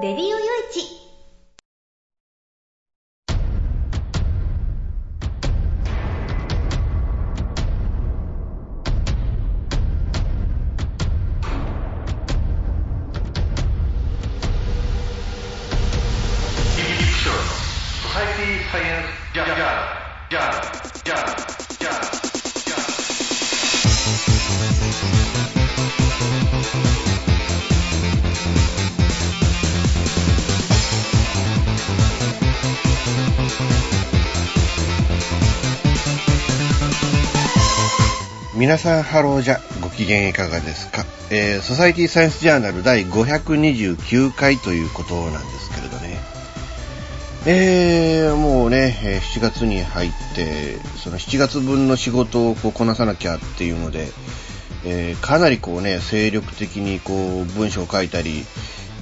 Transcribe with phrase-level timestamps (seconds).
[0.00, 0.36] レディオよ
[0.70, 0.97] いち
[38.68, 39.60] 皆さんハローじゃ。
[39.80, 46.18] ご機嫌いかがですか、えー、ソサイティサイエンスジャーナル第529回ということなんですけれどね。
[47.46, 54.08] えー、もうね7月に入ってその7月分の仕事をこうこなさなきゃっていうので、
[54.84, 58.44] えー、かなりこうね精力的にこう文章を書いたり、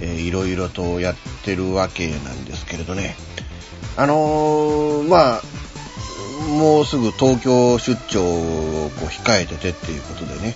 [0.01, 3.17] えー、いろいろとやってるわけなんですけれどね。
[3.97, 5.42] あのー、まあ
[6.59, 10.55] もうすぐ東京出張をこう控えててっていうことでね、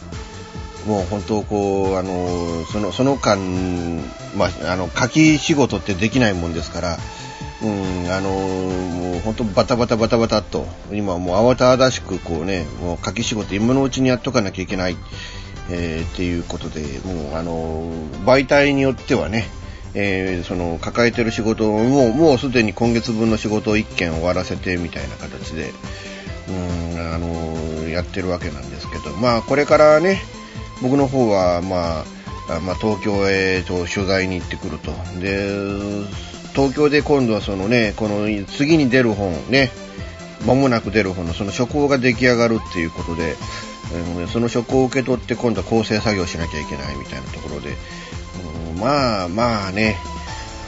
[0.86, 3.38] もう本当こう、あの、その、その間、
[4.36, 6.98] まあ、あの、書き仕事ってできないもんですから、
[7.62, 14.96] うん、あの、もう本当バタバタバタバタと、今もう慌ただしくこうね、もう書き仕事今のうちにやっとかなきゃいけない、
[15.70, 17.92] えー、っていうことで、もうあの、
[18.24, 19.48] 媒体によってはね、
[19.94, 25.72] えー、その抱えてる仕事をもうもうすでに今月分の仕事を1件終わらせてみたいな形で、
[26.48, 30.20] うん、あのやってるわけなんですけど、まあ、これからね、
[30.82, 32.04] 僕の方は、ま
[32.48, 34.92] あ、まあ、東京へと取材に行ってくると。
[35.20, 35.48] で、
[36.54, 39.70] 東京で今度はそのね、この次に出る本ね、
[40.46, 43.36] 間もなく出る本のその書稿が出来上がるっていうことで、
[44.32, 47.76] その書稿を受け取って今度は構成作業しなきゃいけないみたいなところで、
[48.80, 49.96] まあまあね、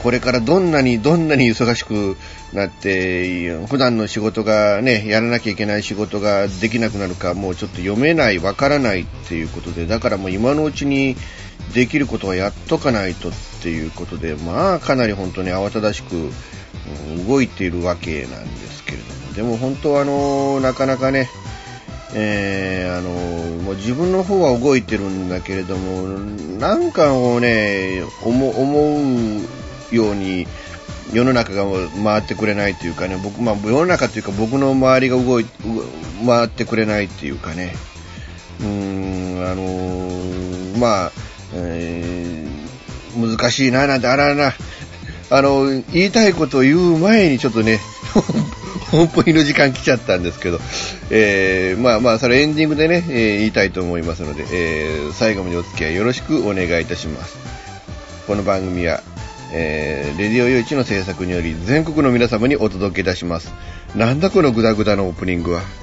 [0.03, 2.17] これからどんなにどんなに忙しく
[2.53, 11.15] なって、普段の仕事がね、やらなきゃいけない仕事ができなくなるか、もうちょっと読めない、わからないっていうことで、だからもう今のうちに
[11.73, 16.31] できることはやっとかないとっていうことで、まあかなり本当に慌ただしく
[17.27, 21.29] 動いているわけなんですけれども、でも本当はあの、なかなかね、
[22.15, 23.09] えー、あの
[23.63, 26.07] もう自分の方は動いてるんだけれども、
[26.59, 30.47] なんかをね、思うように
[31.11, 31.65] 世の中が
[32.03, 35.45] 回ってくれないというかね、僕、まあ、世の中というか僕の周りが動い、
[36.25, 37.73] 回ってくれないっていうかね、
[38.59, 41.11] うーん、あの、まあ、
[41.53, 44.53] えー、難しいな、なんて、あらな、
[45.29, 47.79] あの、言いたいことを言う前にちょっとね、
[48.93, 50.59] 本当にの時間来ちゃったんですけど、
[51.09, 57.35] えー、まあまあ、それエンディングでね、えー、言いたいと思いますので、えー、最後までお付き合いよろしくお願いいたします。
[58.27, 59.01] この番組は、
[59.51, 63.51] えー、レディオ誘致の制作により全国の皆様にお届けいたします。
[63.95, 65.82] なんだこのグダグダのオープニングは。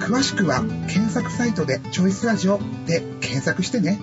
[0.00, 3.98] 詳しくは検索サイトでチョイスラジオで検索してね。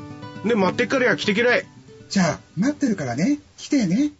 [0.45, 1.63] で、待ってっからや来てきれい。
[2.09, 3.39] じゃあ、待ってるからね。
[3.57, 4.11] 来てね。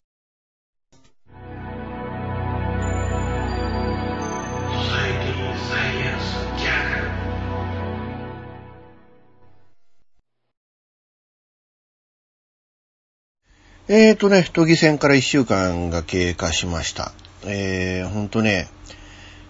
[13.90, 17.12] えーとね、都議選から1週間が経過しました。
[17.46, 18.70] えー、ほんとね、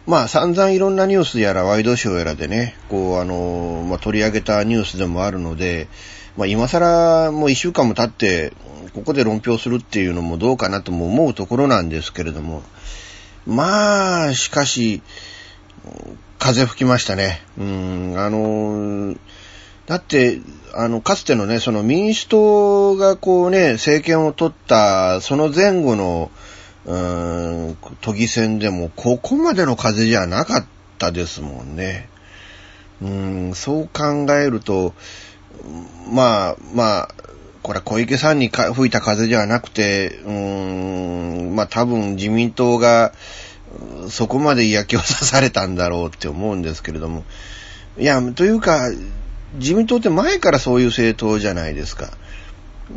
[0.06, 5.88] まあ散々いろんなニュースやらワイドショーやらでね、こうあの、まあ取り上げたニュースでもあるので、
[6.38, 8.54] まあ今更もう1週間も経って、
[8.94, 12.64] ここで論評するっていうのもどうかなとも思うところなんですけれども、
[13.46, 15.02] まあ、しかし、
[16.40, 17.42] 風吹きましたね。
[17.58, 19.16] うん、あの、
[19.86, 20.40] だって、
[20.74, 26.32] あの、かつてのね、その民主党がこうね、政権を取った、その前後の、
[26.86, 30.66] うん、都議選でも、ここまでの風じゃなかっ
[31.00, 32.10] たですもんね。
[33.02, 34.94] うん、そう考えると、
[36.12, 37.10] まあ、まあ、
[37.62, 43.14] これ小池さんに吹いた風じゃなくて、うん、まあ多分自民党が、
[44.10, 47.24] そこまで嫌気をさされたんだろうって思うんですけれども。
[47.98, 48.92] いや、というか、
[49.56, 52.10] 自民党って前からそういう政党じゃないですか。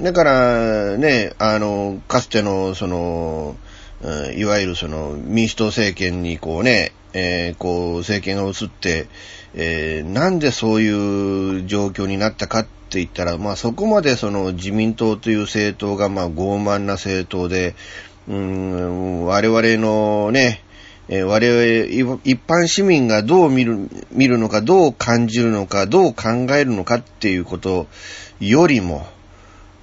[0.01, 3.55] だから、ね、あの、かつての、その、
[4.03, 9.09] うんいわゆるその民主党政権にこうね、えーこう政権が移って、
[9.55, 17.75] えーなんでそういう状況になったかって言ったら、まあそこまでその自民党という政党がまあ傲慢な政党で、
[18.29, 20.63] うん、我々のね、
[21.09, 27.87] えー我々、一般市民がどう見る、見るのか、どう感じるのか、どう考えるのかっていうこと
[28.41, 29.07] よりも、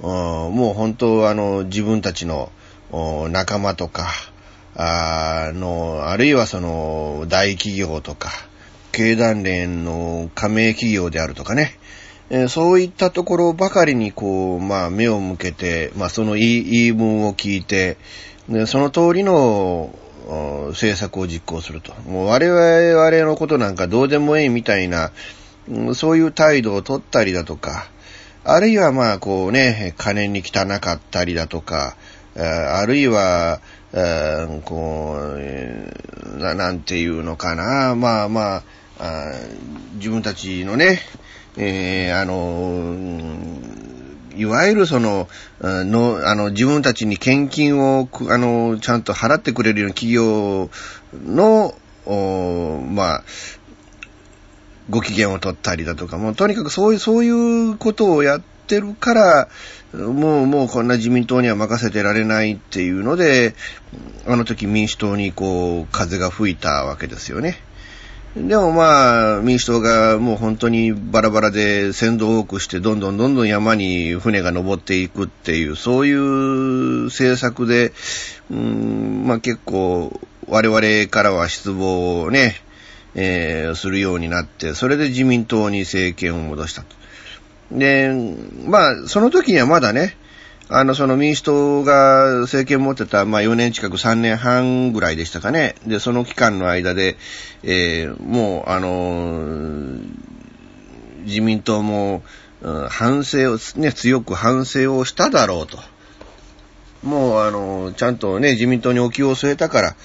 [0.02, 2.52] うんもう本当あの自分たちの
[3.30, 4.08] 仲間とか、
[4.76, 8.32] あの、あるいはその大企業とか、
[8.92, 11.78] 経団連の加盟企業であるとかね、
[12.30, 17.98] えーそういったところばかりにこう、まあ目を向けて、まあその言い言い分を聞いて、
[18.48, 19.94] でその通りの
[20.70, 21.94] 政策を実行すると。
[22.08, 25.12] もう我々のことなんかどうでもいいみたいな、
[25.96, 27.88] そういう態度を取ったりだとか、
[28.44, 31.96] あるいはまあこうね、金に汚かったりだとか、
[32.36, 33.60] あるいは、
[34.66, 38.64] こう、ななんていうのかな、まあまあ、
[39.00, 39.32] あ
[39.96, 41.00] 自分たちのね、
[41.58, 42.96] えーあの、
[44.36, 45.28] いわゆるその、
[45.62, 50.70] の、あの、自分たちに献金を、あの、ちゃんと払ってくれるような企業
[51.14, 51.76] の、
[52.90, 53.24] まあ、
[54.90, 59.50] ご機嫌を取ったりだとか、もうとにかくそういう、そういうことをやっててるから、
[59.94, 63.54] もう、もうこんな自民党には任せてられないっていうので、
[64.26, 67.60] あの時民主党にこう、風が吹いたわけですよね。
[68.36, 77.94] でもまあ、民主党がもう本当にバラバラで先導多くして、どんどんどんどん山に船が登っていくっていう、そういう政策で、
[78.50, 82.56] うん、まあ結構、我々からは失望をね、
[83.16, 87.03] えーするようになって、それで自民党に政権を戻したと。
[87.72, 88.12] で、
[88.66, 90.16] まあ、その時にはまだね、
[90.70, 95.76] あの、その民主党が政権持ってた、まあ4年近く3年半ぐらいでしたかね。
[95.86, 97.18] で、その期間の間で、
[97.64, 100.00] えーもう、あの
[101.26, 102.24] 自民党も、
[102.90, 105.78] 反省を、ね、強く反省をしただろうと。
[107.04, 109.96] もう、あのちゃんとね、自民党にお気を据えたから、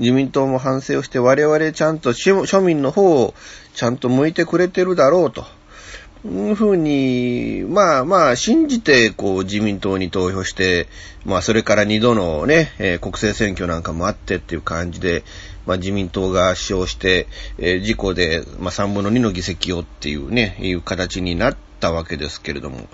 [0.00, 3.34] 自民党も反省をして、我々ちゃんと庶民の方を
[3.74, 5.44] ちゃんと向いてくれてるだろうと。
[6.24, 10.88] ふうに、まあまあ、信じて、こう、自民党に投票して、
[11.24, 15.22] まあ、それから二度のね、えー国政選挙なんかもあってっていう感じで、
[15.66, 22.88] まあ、自民党が圧勝して、えー自公で、まあ、3分の2の議席をっていうね、いう形になったわけですけれども、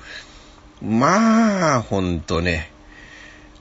[0.83, 2.71] まあ、ほんとね、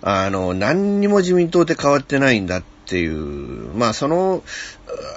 [0.01, 4.43] あの、何にも自民党って変わってないんだっっていう、まあその、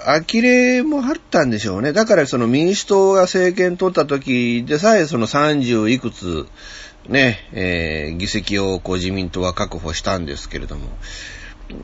[0.05, 1.91] 呆れもあったんでしょうね。
[1.91, 6.47] だからその民主党が政権取った時でさえその30いくつ、
[7.09, 10.87] ね、えー議席をこう自民党は確保したんですけれども、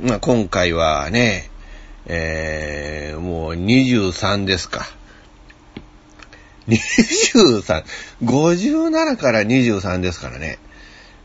[0.02, 1.50] まあ今回はね、
[2.06, 4.86] えーもう23ですか。
[6.68, 7.84] 23、
[8.24, 10.60] 57から23ですからね。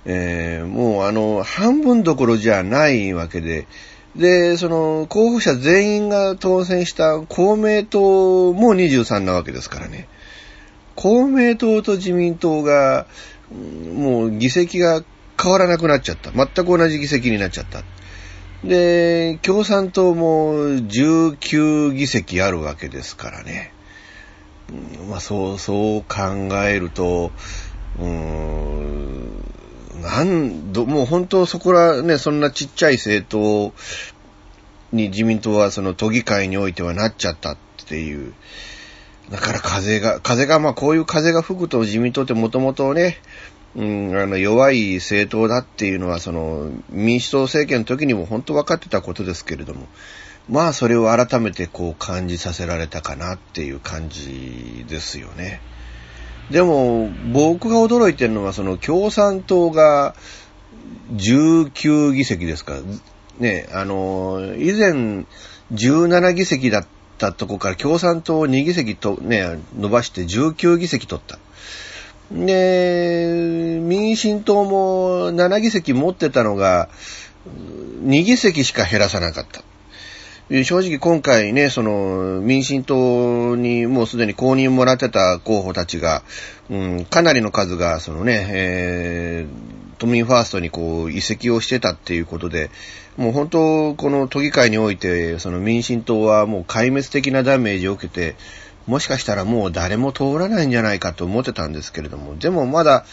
[0.05, 3.67] えーもうあの、半分どころじゃないわけで、
[4.17, 10.09] で、その、候補者全員が当選した公明党も23なわけですからね。
[10.97, 13.07] 公明党と自民党が、
[13.95, 15.03] もう議席が
[15.41, 16.33] 変わらなくなっちゃった。
[16.33, 17.83] 全く同じ議席になっちゃった。
[18.65, 23.73] で、共産党も19議席あるわけですからね。
[25.09, 27.31] まあそう、そう考えると、
[28.01, 29.58] うーん
[30.03, 33.75] なんど、もう本当そこらね、そんなちっちゃい政党
[34.93, 38.35] に自民党はその都議会においてはなっちゃったっていう。
[39.31, 43.19] だから風が、風が、まあこういう風が吹くと自民党ってもともとね、
[43.77, 49.87] うん、あの、弱い政党だっていうのは、その、民主党政権の時にも本当分かってたことですけれども、
[50.49, 55.61] まあそれを改めてこう感じさせられたかなっていう感じですよね。
[56.51, 60.15] でも、僕が驚いてるのは、その共産党が
[61.15, 62.79] 19議席ですか。
[63.39, 65.25] ね、あの、以前
[65.73, 66.87] 17議席だっ
[67.19, 71.39] たとこから共産党2議席とね、伸ばして19議席取った。
[72.33, 76.89] で、民進党も7議席持ってたのが、
[78.05, 79.63] 2議席しか減らさなかった。
[80.51, 86.23] 正直今回ね、その、民進党にもうすでに公認もらってた候補たちが、
[86.71, 92.71] うん、かなりの数が、そのね、えー、都民ファーストにこう、移籍をしてたっていうことで、
[93.19, 98.35] もう本当、この都議会において、その民進党はもう壊滅的なダメージを受けて、
[98.87, 103.05] もしかしたらもう誰も通らないんじゃないかと思ってたんですけれども、でもまだ、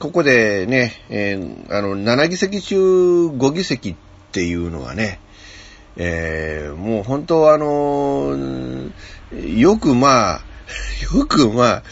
[0.00, 3.96] ここでね、えー、あの、7議席中5議席っ
[4.32, 5.20] ていうのはね、
[5.96, 8.92] えー、もう本当あのー、
[9.58, 10.40] よくまあ、
[11.14, 11.82] よくまあ、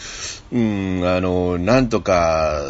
[0.51, 2.61] うん、あの、なんとか、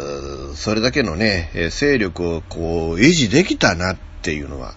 [0.54, 4.74] それだけのね、勢力をこう、維持できたなっていうのは、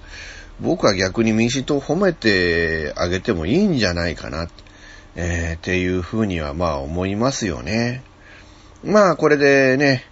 [0.59, 4.49] 僕は逆に民主党を褒めてあげてもいいんじゃないかな、
[5.15, 8.03] えー、っていうふうにはまあ思いますよね。
[8.83, 10.03] まあこれでね、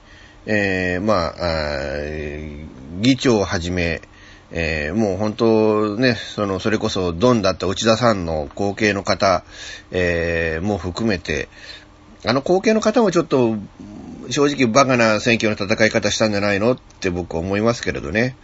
[0.46, 4.02] えー、まあ議長をはじめ、
[4.52, 9.44] えー、もう本当ね、その、それこそドンだった内田さんの後継の方、
[9.92, 11.50] えー、も含めて、
[12.26, 13.56] あの後継の方もちょっと、
[14.30, 18.36] 正直バカな選挙の戦い方したんじゃないのって僕は思いますけれどね。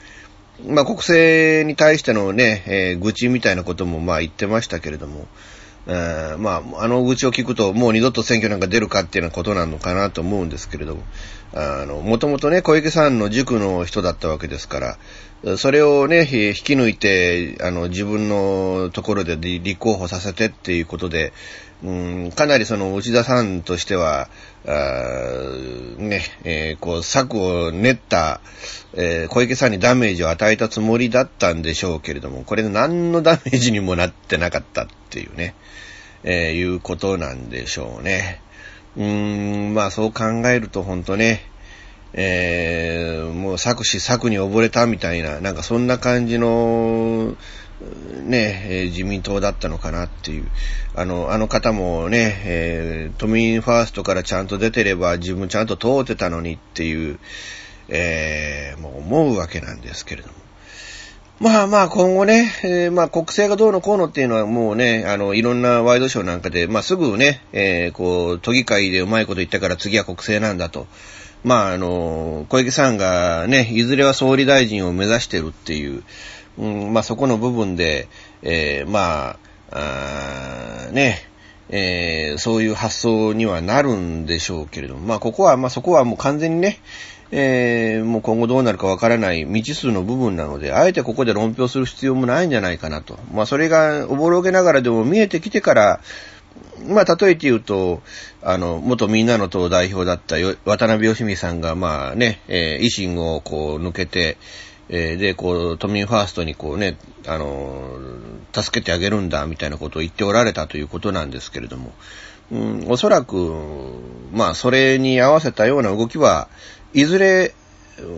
[0.66, 5.28] まあ国政に対してのね、えー、愚痴みたいなこともまあ言ってましたけれども、
[5.88, 11.04] え、まあ、あの愚痴を聞くと、もう二度と選挙なんか出るかっていうようなことなのかなと思うんですけれども、
[11.54, 14.98] あの、もともとね、小池さんの塾の人だったわけですから、
[15.58, 21.34] それをね、引き抜いて、あの、自分のところで立候補させてっていうことで、
[21.84, 21.92] う
[22.28, 24.30] ん、かなりその内田さんとしては、
[25.98, 28.40] ね、えー、こう、策を練った、
[28.94, 35.56] えー、小池さんにダメージを与えたつもりだったんでしょうけれども、これ何のダメージにもなってなかったっていうね、
[36.24, 38.40] えー、いうことなんでしょうね。
[38.96, 41.42] うーん、まあそう考えると本当ね、
[42.14, 47.36] えー、もう作詞作に溺れたみたいな、なんかそんな感じの、
[48.26, 50.48] ね、自民党だったのかなっていう。
[50.96, 57.20] あの、あの方もね、えー、都民ファーストからちゃんと出てれば自分ちゃんと通ってたのにっていう、
[57.90, 60.43] えー、もう思うわけなんですけれども。
[61.40, 70.88] まあまあ今後ね、えー、まあ国政がどうのこうのっていうのはもうね、あの、いろんなワイドショーなんかで、まあすぐね、えー、こう、都議会でうまいこと言ったから次は国政なんだと。
[71.44, 76.04] まああの、小池さんがね、いずれは総理大臣を目指してるっていう、
[76.60, 78.08] うん、まあそこの部分で、
[78.44, 79.38] えー、ま
[79.72, 81.28] あ、あね、
[81.70, 86.80] えー、そういう発想にはなるんでしょうけれども、まあここは、まあそこはもう完全にね、
[87.36, 93.18] えー、もう今後どうなるかわからない未知数の部分なので、あえてここで論評する必要もないんじゃないかなと。
[93.34, 96.00] まあそれがおぼろげながらでも見えてきてから、
[96.88, 98.04] まあ例えて言うと、
[98.44, 104.38] あの、元みんなの党代表だった渡辺義美さんが、まあね、えー、維新をこう抜けて、
[104.90, 107.98] えー、で、こう、都民ファーストにこうね、あの、
[108.54, 111.94] 助けてあげるんだ、みたいなことを言っておられたということなんですけれども、
[112.52, 113.56] うん、おそらく、
[114.32, 116.48] まあ、それに合わせたような動きは、
[116.94, 117.54] いずれ、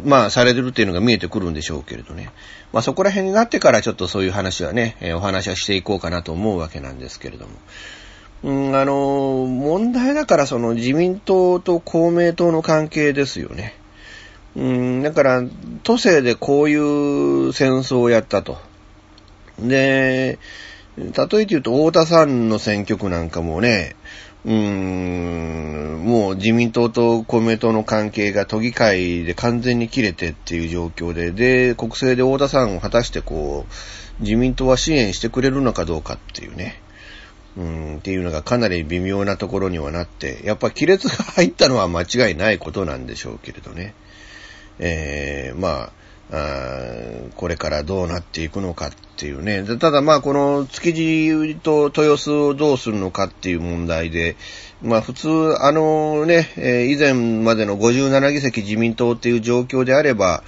[0.03, 2.31] まあ、されてるっていうのが見えてくるんでしょうけれどね。
[2.71, 7.51] まあ、そこら辺になってからちょっとそういう話はね、え、お話はしていこうかなと思うわけなんですけれども。
[8.43, 13.75] うん、あの、問題だからその自民党と公明党の関係ですよね。
[14.55, 15.43] うん、だから、
[15.83, 18.57] 都政でこういう戦争をやったと。
[19.59, 20.39] で、
[20.97, 23.95] 例えて言うと、太田さんの選挙区なんかもね、
[24.45, 36.79] うーん、もう自民党と公明党の関係が都議会で完全に切れてっていう状況で、で、国政で太田さんを果たしてこう、自民党は支援してくれるのかどうかっていうね、
[37.57, 43.95] うん、っていうのがかなり微妙なところにはなって、やっぱ亀裂が入ったのは間違いないことなんでしょうけれどね。
[44.77, 49.63] えー、まあ、あこれからどうなっていくのかっていうね。
[49.77, 54.35] ただまあこの築地と豊洲をどうするのかっていう問題で、
[54.81, 60.43] まあ普通あのね、え以前までの57議席自民党っていう状況であれば、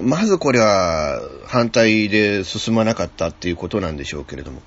[0.00, 4.60] まずこれは反対で進まなかったっていうことなんでしょうけれども、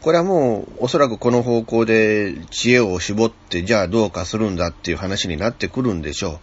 [0.00, 6.40] これはもうおそらくこの方向で知恵を絞ってじゃあどうかするんだっていう話になってくるんでしょ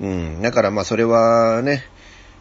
[0.00, 0.06] う。
[0.06, 0.42] うん。
[0.42, 1.84] だからまあそれはね、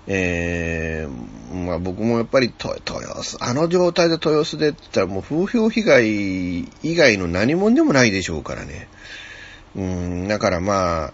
[0.07, 2.79] えー、まあ僕もやっぱり豊
[3.23, 8.87] 洲、あの状態で豊洲でって言ったらもう風評被害以外の何もでもないでしょうからね。
[9.75, 11.13] うん、だからまあ、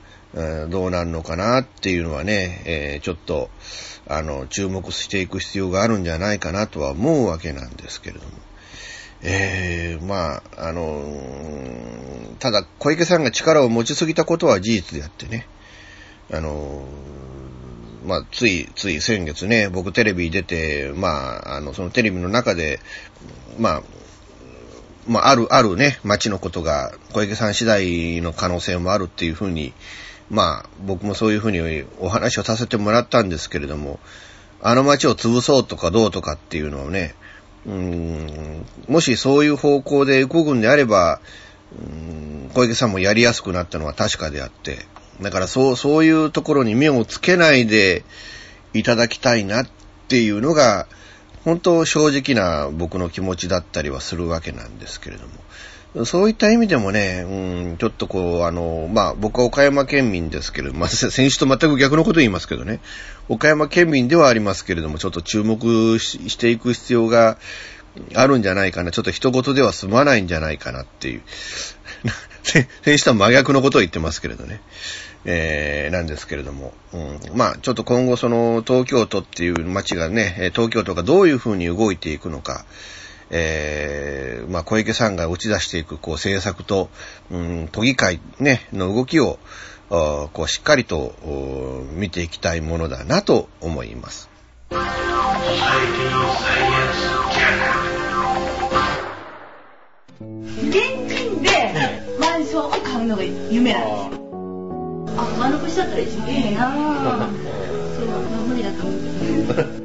[0.69, 3.49] どうなるのかなっていうのはね、えー、ちょっと、
[4.07, 8.31] あの、注目していく必要があるんじゃないかなとは思うわけなんですけれども。
[9.21, 11.03] えー、まあ、あの、
[12.39, 15.47] ただ小池さんが力を持ちすぎたことは事実であってね。
[16.31, 16.83] あの
[18.05, 22.79] まあ、つい、つい先月ね、僕テレビ出て、まあ、あの、そのテレビの中で、
[23.57, 23.83] まあ、
[25.07, 29.73] まあ、ある、あるね、街のことが、小池さん次第の可能性もあるっていうふうに、
[30.29, 33.99] まあ、僕もそういうふうにお話をさせてもらったんですけれども、
[34.61, 37.15] あの街を潰そうとかどうとかっていうのをね、
[37.65, 41.19] うん、もしそういう方向で動くんであれば、
[41.77, 44.85] うん、小池さんもやりやすくなったのは確かであって、
[45.21, 48.03] だからそう、そういうところに目をつけないで
[48.73, 49.67] いただきたいなっ
[50.07, 50.87] ていうのが、
[51.43, 56.05] 本当正直な僕の気持ちだったりはするわけなんですけれども。
[56.05, 62.79] そういった意味でもね、うん、ちょっとこう、あの、まあ、僕は岡山県民ですけれども、まあ、先週と全く逆のこと言いますけどね、
[63.29, 67.37] 岡山県民ではありますけれども、ちょっと注目していく必要が
[68.15, 68.89] あるんじゃないかな。
[68.89, 71.21] ちょっと一言では済まないんじゃないかなっていう。
[72.83, 74.61] 先週とは真逆のことを言ってますけれどね。
[75.25, 76.73] えー、なんですけれども。
[76.93, 82.65] うん、まあ、ちょっと今後その東京都っていう街がね、東京都がどういうふうに動いていくのか、
[83.29, 86.89] えー、まあ、小池さんが打ち出していく、こう、政策と、
[87.31, 89.39] うん、都議会ね、の動きを、
[89.89, 91.15] こう、しっかりと、
[91.93, 94.29] 見ていきたいものだなと思います。
[100.69, 101.02] 現
[103.13, 104.23] のが夢なんですよ。
[105.17, 106.71] あ、丸腰だったら一番いいな。
[106.71, 107.27] そう、まあ、
[108.47, 108.99] 無理だと思う
[109.47, 109.83] けど。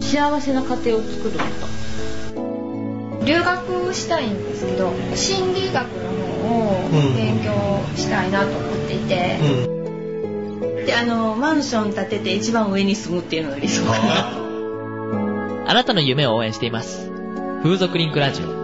[0.00, 3.24] 幸せな家庭を作ること。
[3.24, 4.44] 留学したいん。
[4.44, 6.10] ですけど心理学の
[6.48, 7.52] 方を勉強
[7.96, 13.84] したいなと思っていて、うん、であのマンション建てて一番上に住むっていうのが理想。
[13.90, 14.44] かな
[15.66, 17.10] あなたの夢を応援しています。
[17.62, 18.63] 風俗リンクラジオ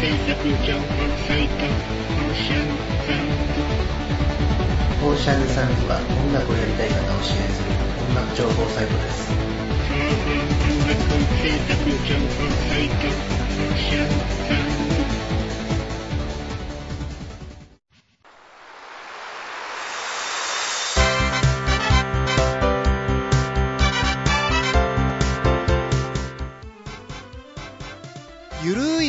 [0.00, 0.84] 制作情報
[1.26, 1.54] サイト
[5.04, 7.70] オーシャンサンズは音楽をやりたい方を支援する
[8.08, 9.32] 音楽情報サイトです。
[13.92, 14.91] ゆる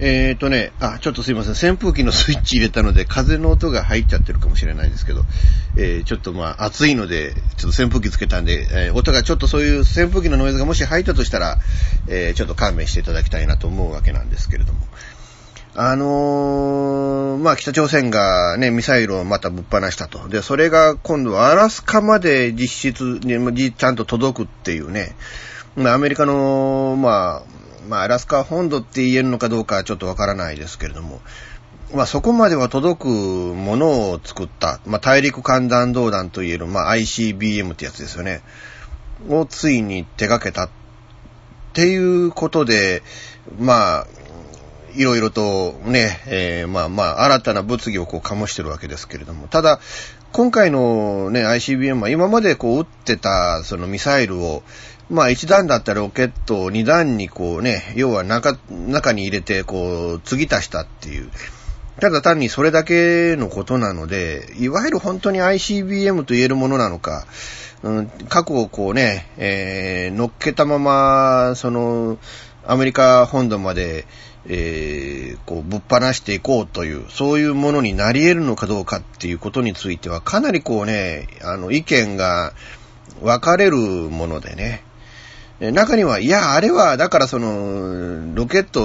[0.00, 1.70] えっ、ー、とね、あ、ちょっとすいません。
[1.70, 5.22] 扇風機のスイッチ入れたので、風の音が入っちゃってるかもしれないですけど、
[5.76, 11.58] えー、ちょっとまあ、暑いので、ちょっと扇風機つけたんで、えー、音がちょっとそういう扇風機のノイズがもし入ったとしたら、
[12.08, 14.80] えー、ちょっと勘弁していただきたいなと思うわけなんですけれども。
[15.76, 20.28] あのー、まあ、北朝鮮がね、ミサイルをまたぶっ放したと。
[20.28, 25.16] で、それが今度はアラスカまで実質に、ちゃんと届くっていうね、
[25.76, 31.20] アメリカの、まあ、まあ、アラスカ本土って言えるのかどうかはちょっとわからないですけれども、
[31.94, 38.42] まあ、そこまでは届くものを作った、まあ、大陸間弾道弾と言える、まあ、ICBM ってやつですよね。
[39.28, 40.70] をついに手掛けたっ
[41.72, 43.02] ていうことで、
[43.58, 44.06] まあ、
[44.96, 49.80] いろいろとね、えー、まあまあ、新たな物議をこう醸してるわけですけれども、ただ、
[50.32, 54.62] 今回のね、ICBM は今までこう撃ってたそのミサイルを、
[55.10, 61.30] まあ一段だったらロケットを二段にこうね、要は中、中に入れてこう、継ぎ足したっていう。
[62.00, 67.26] ただ単にそれだけのことなので、いわゆる本当に ICBM と言えるものなのか、
[67.82, 72.18] うん、過去をこうね、えー、乗っけたまま、その、
[72.66, 74.06] アメリカ本土まで、
[74.46, 82.54] えー、こう、ぶっ放していこうという、そういうものになり得るのかどうかっていうことについては、かなりこうね、あの、意見が
[83.22, 84.82] 分かれるものでね、
[85.72, 88.84] 中には、いや、あれは、だからその、ロケット、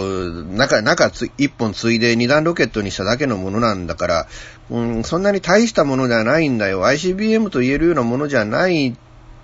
[0.55, 4.27] 中、中一本ついで二段ロケットにしただけのものなんだから、
[4.69, 6.83] うん、そんなに大したものじゃないんだよ。
[6.85, 8.95] ICBM と言えるようなものじゃないっ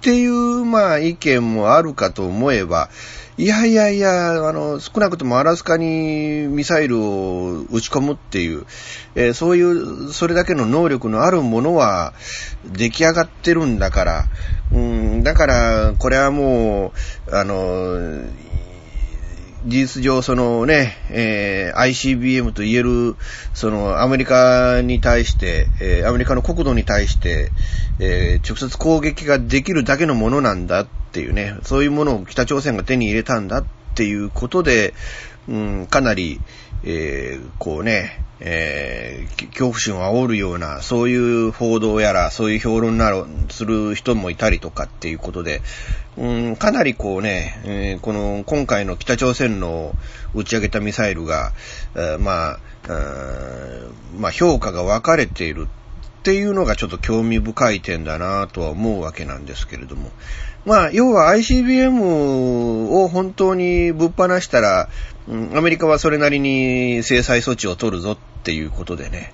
[0.01, 2.89] ていう、まあ、意見もあるかと思えば、
[3.37, 8.65] いやいやいや、あの、少なくともアラスカにミサイルを撃ち込むっていう、
[9.15, 12.13] えー、そういう、それだけの能力のあるものは
[12.65, 14.23] 出来上がってるんだから、
[14.71, 16.93] うん、だから、これはも
[17.27, 18.23] う、あの、
[19.65, 23.15] 事実上、そのね、えー、ICBM と言える、
[23.55, 27.51] そのアメリカに対して、えー、アメリカの国土に対して、
[27.97, 34.93] えー、直接攻撃ができるだけのものなんだっていうね、そういうものを北朝鮮が手に入れたんだっていうことで、
[35.47, 36.41] うん、かなり、
[36.85, 45.61] えー、こうね、えー、恐怖心を煽るような、そういう報道やら、そういう評論などする人もいたりとかっていうことで、
[46.17, 49.93] うん、かなりこうね、えー、この今回の北朝鮮の
[50.33, 51.53] 打ち上げたミサイルが、
[51.95, 52.59] えー、まあ、
[54.17, 55.67] まあ評価が分かれている
[56.19, 60.11] っていうのがちょっと興味深い点だなとは思うわけなんですけれども。
[60.65, 62.01] まあ、要は ICBM
[62.89, 64.89] を本当にぶっ放したら、
[65.27, 69.33] アメリカはそれなりに制裁措置を取るぞっていうことでね。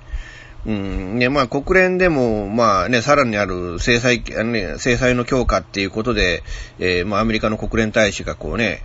[0.66, 1.20] うん。
[1.20, 6.44] で、まあ、国連でも、まあね、さらにある制裁、ね、制裁の強化っていうことで、
[6.80, 8.84] えー、まあ、アメリカの国連大使がこうね、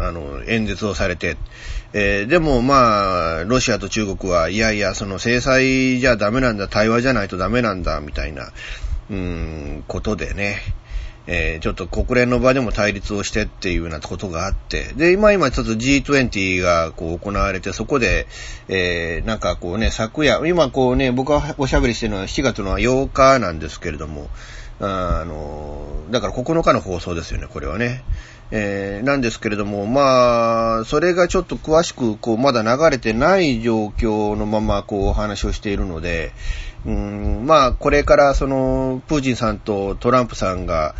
[0.00, 1.36] あの、演説をされて、
[1.92, 8.52] えー、でもまあ、ロシアと中国は、いやいや、その制裁じゃダメなんだ、対話じゃないとダメなんだ、みたいな、
[9.10, 10.58] うん、ことでね、
[11.26, 18.26] えー、ちょっと国連の場でも対立をしてっていうようなことがあって、で、今今ちょっと G20 がこう行われて、そこで、
[18.68, 24.28] えー、なんかこうね、昨夜、今こうね、僕はおしゃべりしてるのは7月の8日なんですけれども、
[24.80, 28.02] あの、だから9日の放送ですよね、これはね。
[28.50, 36.32] えー、なんですけれども、まあ、それがちょっと詳しく、こう、まだ流れてない状況のまま、こう、お話をしているので、
[36.86, 40.94] うん、まあ、これからその、プーチンさんとトランプさんが、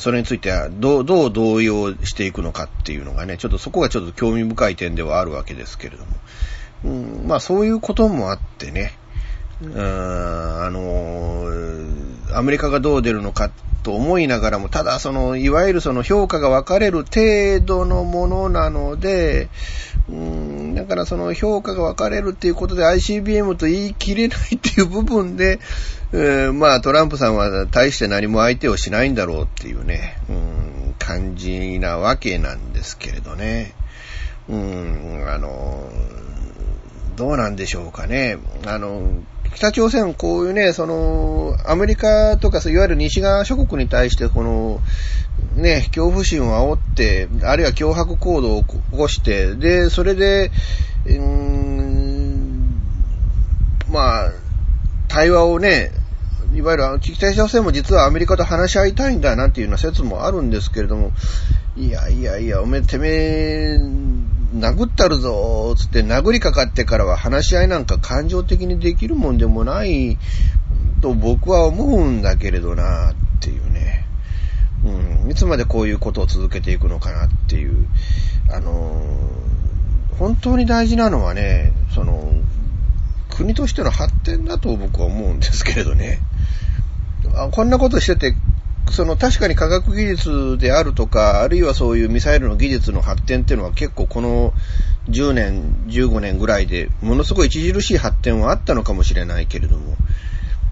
[0.00, 6.10] それについてはどう、どう動揺していくのかっていうのがね、ちょっとそこがちょっと興味深い点ではあるわけですけれども。
[6.84, 8.92] うん、まあ、そういうこともあってね、
[9.62, 11.48] うん、あの、
[12.34, 13.50] アメリカがどう出るのか
[13.82, 19.48] と思いながらも、ただその、いわゆるその評価が分かれる程度のものなので、
[20.08, 25.60] うん、だからその評価が分かれるっていうことで ICBM と言い切れないっていう部分で、
[26.12, 33.74] えー、まあトランプさんは大して何も相手をしないんだろうっていうね、うん、感じなわけなんですけれどね。
[34.48, 35.88] うん、あの、
[37.16, 38.38] どうなんでしょうかね。
[38.66, 39.08] あの、
[39.54, 44.80] 北朝鮮、こういうね、その、アメリカとか、いわゆる西側諸国に対して、この、
[45.54, 50.50] ね、恐怖心を煽って、あるいは脅迫行動を起こして、で、それで、
[51.06, 52.32] うーん、
[53.90, 54.30] まあ、
[55.08, 55.92] 対話をね、
[56.54, 61.12] いわゆる北朝鮮も実はアメリカと話し合いたいんだなんていうような説もあるんですけれども、
[61.76, 63.78] いやいやいや、おめえ、てめえ、
[64.62, 70.18] 殴ったるぞつって殴りかかってからは話し合いなんか感情的にできるもんでもない
[71.00, 74.06] と僕は思うんだけれどなっていうね。
[74.84, 77.86] うん、いつまでこういうことを続けていくのかなっていう。
[78.50, 82.32] あのー、本当に大事なのはね、その、
[83.30, 86.20] 国としての発展だと僕は思うんですけれどね。
[87.34, 88.36] あこんなことしてて
[88.90, 94.52] その確かに科学技術であるとか、あるいはそういうミサイルの技術の発展っていうのは結構この
[95.08, 99.96] 10年、15年ぐらいでものすごい著しい発展はあったのかもしれないけれども、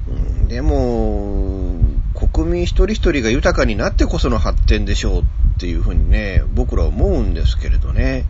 [0.08, 1.76] うん、でも、
[2.14, 5.24] 国民一人一人が豊かになってこその発展でしょうっ
[5.58, 8.24] ていうふうにね、僕らは思うんですけれどね。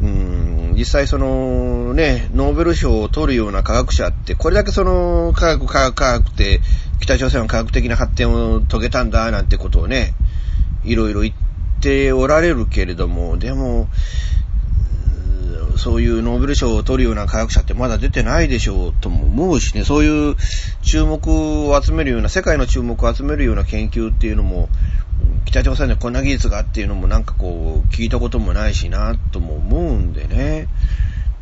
[0.00, 6.60] うん、実際そのね、ノーベル賞を取るような科学者って、これだけその科学、科学、科学って
[7.00, 10.14] 北朝鮮は科学的な発展を遂げたんだなんてことをね、
[10.84, 11.34] いろいろ言っ
[11.80, 13.88] ておられるけれども、でも、
[15.76, 20.36] そういうノーベル賞を取るような科学者ってまだ出てないでしょうとも思うしね、そういう
[20.82, 24.68] 注目を集めるような、世界の注目を集めるような研究っていうのも、
[25.44, 30.68] 北朝鮮でこんな技術がっていうのもなんかこう、聞いたこともないしな、とも思うんでね。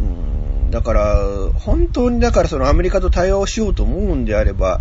[0.01, 1.17] うん、だから、
[1.55, 4.81] 本当にだからそのアメリカと対話をしようと思うんであれば、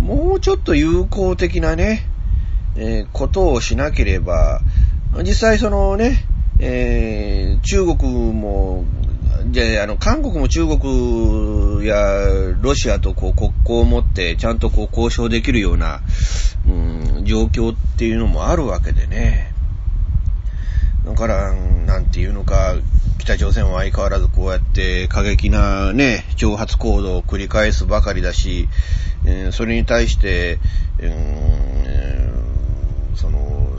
[0.00, 2.06] もうちょっと友好的なね、
[2.76, 4.60] えー、ことをしなければ、
[5.22, 6.24] 実際そのね、
[6.60, 8.84] えー、中国も、
[9.46, 11.96] じゃあ、あの、韓国も中国や
[12.60, 16.00] ロシアとこう国交を持ってちゃんとこう交渉できるような、
[16.66, 19.52] うん、状況っていうのもあるわけでね。
[21.04, 22.76] だから、なんていうのか、
[23.18, 28.68] 北朝鮮は相変わらずこうやって過激なね、挑発行動を繰り返すばかりだし、
[29.24, 30.58] えー、それに対して、
[30.98, 33.70] えー、その、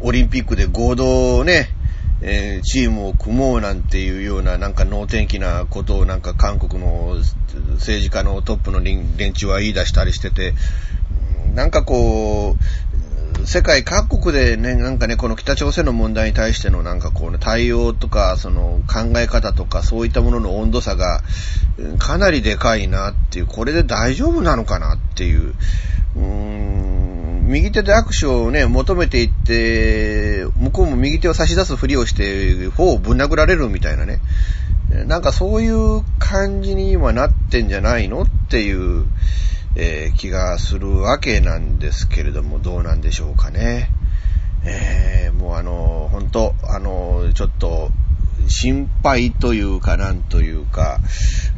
[0.00, 1.75] オリンピックで合同ね、
[2.22, 7.16] えー、チームを組もうなんていうようななんか能天気なことをなんか韓国の
[7.74, 10.54] 政治家のトップの連中は言い出したりしてて、
[11.54, 12.56] なんかこう、
[13.46, 21.22] 世界各国でね、なんかね、この北朝鮮の問題に対してのなんかこうね、対応とか、その考え方とか、そういったものの温度差が
[21.98, 25.54] かなりでかいなっていう、これで大丈夫なのかなっていう、
[26.16, 34.18] うーん右手で握手をね、求めていって、向こうも右手を差し出すふりをして、頬をぶん殴られるみたいなね。
[35.06, 39.04] なんかそういう感じに今なってんじゃないのっていう、
[39.76, 43.90] えー、気がするわけなんですけれども、どうなんでしょうかね。
[44.64, 47.90] えー、もうあの、本当あの、ちょっと、
[48.48, 51.00] 心配というか、なんというか、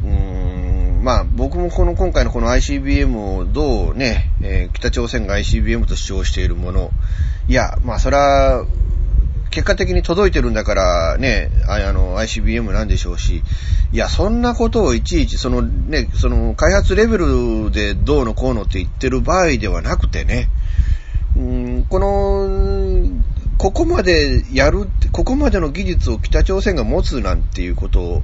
[0.03, 6.91] うーん、まあ僕もこの今回のこの ICBM をどうね、えー、北朝鮮が ICBM と主張しているもの、
[7.47, 8.65] いや、まあそれは、
[9.51, 13.43] 結果的に届いてるんだからね、あの ICBM なんでしょうし、
[13.91, 20.49] いや、そんなことをいちいち、そのね、その開発レベルでどうのこうのって言ってる場合ではなくてね、
[21.35, 23.09] うん、この
[23.59, 28.23] ここまでやる、ここまでの技術を北朝鮮が持つなんていうことを、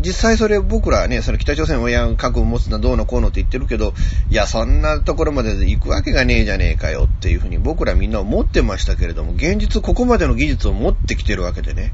[0.00, 3.92] 実際それ僕らね、その北朝鮮親核を持つのはどうのこうのって言ってるけど、
[4.30, 11.92] いや、そんなところまで行くわけがねえじゃねえかよっていうふうに僕らみんな思ってましたけれども、現実ここまでの技術を持ってきてるわけでね。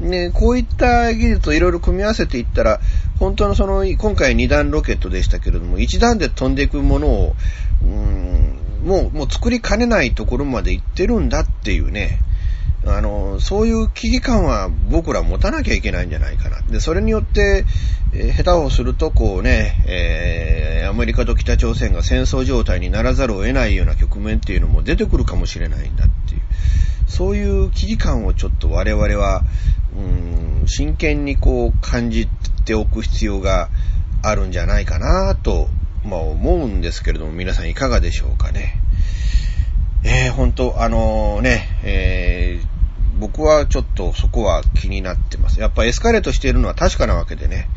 [0.00, 2.80] ね、こういった技術をいろいろ組み合わせていったら、
[3.18, 7.36] 本当のその、今回2段ロケットでしたけれども、1段で飛んでいくものを、
[7.82, 12.20] うんもう、もう作りかねないところまで行ってるんだっていうね、
[12.86, 16.60] あの、そういう危機感は僕ら持たなきゃいけないんじゃないかな。
[16.62, 17.64] で、それによって、
[18.12, 26.42] えー、下手をすると、こうね、えー、アメリカと北朝鮮が戦争状態にならざるを得ないような局面っていうのも出てくるかもしれないんだっていう。
[27.06, 29.42] そういう危機感をちょっと我々は、
[29.96, 32.28] うん、真剣にこう感じ
[32.64, 33.68] ておく必要が
[34.22, 35.68] あるんじゃないかなと
[36.04, 38.80] まあ思うんですけれども、皆さんいかがでしょうかね。
[40.04, 42.66] えー、本当あのー、ね、えー、
[43.24, 45.58] 僕はちょっとそこは気になってます。
[45.58, 47.68] やっぱエスカレートしているのは確かなわけでね。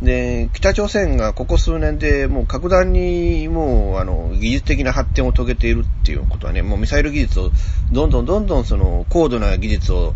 [0.00, 7.50] で、北朝鮮がここ数年でもう格段にもうあの技術的な発展を遂げているっていうことはね、もうミサイル技術を
[7.92, 10.14] どんどんどんどんその高度な技術を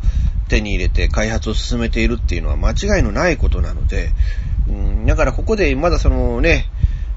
[0.49, 4.09] 手に入れて開発を進めているっていうのは間違いのないことなので、
[4.67, 6.65] うん、だからここでまだそのね、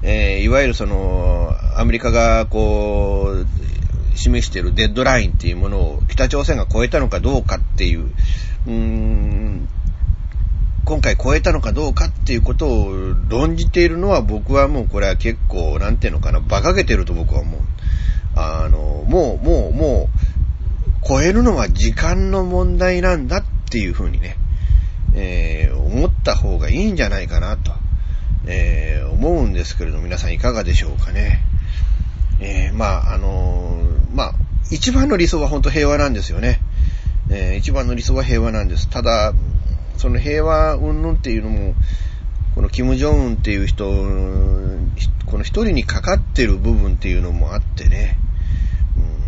[0.02, 3.46] えー、いわゆるその、アメリカがこう、
[4.14, 8.04] 示しているデッドラインっていうものを北朝鮮が超えたのかどうかっていう、
[8.66, 9.68] うーん、
[10.84, 17.60] 今回超えたのかどうかっていうことを論じているのは僕はもうこれは結構、なんていうのかな、馬鹿げてると僕は思う。
[18.36, 24.36] あの、もう、もう、もう、超えるのは時間の問題なんだっていうふうにね、
[25.14, 27.72] えー、思った方がいいんじゃないかなと。
[28.46, 31.40] えー、思うんですけれど、皆さんいかがでしょうかね。
[32.40, 34.34] えー、まあ、あのー、まあ、
[34.70, 36.60] 一番の理想は本当平和なんですよね。
[37.30, 38.88] えー、一番の理想は平和なんです。
[38.88, 39.32] ただ、
[39.96, 41.74] その平和云々っていうのも、
[42.54, 43.84] このキム・ジョンウンっていう人、
[45.26, 48.16] この一人にかかってる部分っていうのもあってね。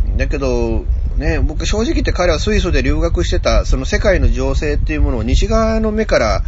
[0.09, 0.85] うん、だけど、
[1.17, 6.43] ね、僕正直言って彼はスイスで留学してた、その世界の情勢っていうものを西側の目から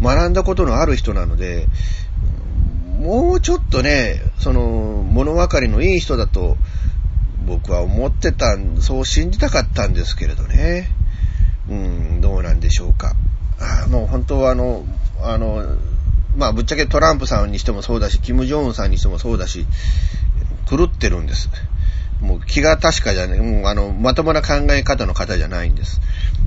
[0.00, 1.66] 学んだことのある人なので、
[3.02, 6.56] もうちょっとね、その、物分かりのいい人だと、
[7.44, 10.88] 僕は思ってた、そう信じたかったんですけれどね。
[11.68, 13.14] うん、どうなんでしょうか。
[13.58, 14.84] あもう本当はあの、
[15.20, 15.76] あの、
[16.36, 19.66] まあぶっちゃけトランプさんにしてもそうだし、キム・ジョンウンさんにしてもそうだし、
[20.70, 21.50] 狂ってるんです。
[22.22, 26.00] もう気が確かじゃない、もうあの、まともな考え方の方じゃないんです。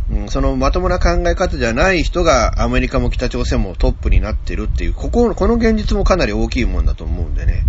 [0.10, 7.64] うん、そのまともな考え方じゃない人がアメリカも北朝鮮もトップになってるっていう、ここ、この現実もかなり大きいもんだと思うんでね。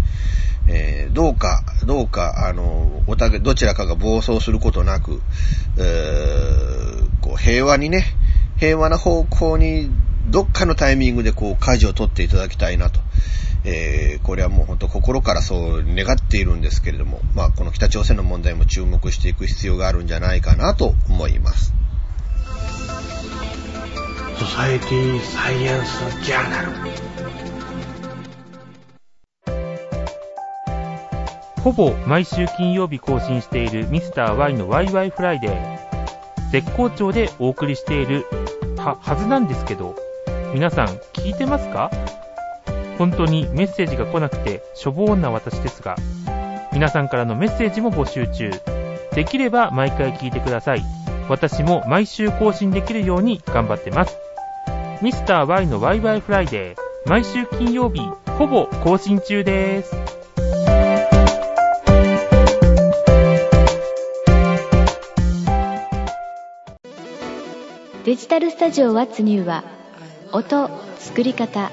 [0.68, 5.22] えー、どうか、どうか、あの、お互い、どちらかが暴走することなく、
[5.78, 8.04] えー、こう、平和にね、
[8.58, 9.90] 平和な方向に、
[10.28, 13.00] どっかのタイミングでこう、舵を取っていただきたいなと。
[13.68, 21.74] えー、これはもう本当心からそう願っているんですけれども、まあ、この北朝鮮の問題も注目していく必要があるんじゃないかなと思います。
[24.38, 26.68] ソサエティサイエンスジャーナル。
[31.62, 36.50] ほぼ毎週金曜日更新しているミスター y のワイワイフライデー。
[36.52, 38.24] 絶好調でお送りしている
[38.76, 39.96] はずなんですけど
[40.54, 41.90] 皆さん聞いてますか？
[42.98, 45.96] 本当にメッセージが来なくてしょぼーんな私ですが、
[46.72, 48.50] 皆さんからのメッセージも募集中。
[49.14, 50.82] できれば毎回聞いてください。
[51.28, 54.16] 私も毎週更新できるように頑張ってます。
[55.02, 58.00] ミスター y のワイワイフライデー、毎週金曜日、
[58.38, 59.96] ほぼ更新中です。
[68.04, 69.64] デジタルスタジオ What's New は
[70.32, 71.72] 音、作り方、